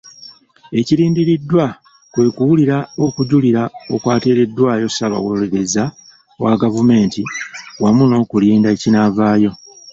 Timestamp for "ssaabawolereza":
4.89-5.83